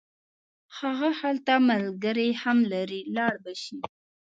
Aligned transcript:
هغه 0.77 1.09
هلته 1.19 1.53
ملګري 1.69 2.29
هم 2.41 2.57
لري 2.73 3.01
لاړ 3.15 3.33
به 3.43 3.53
شي. 3.63 3.79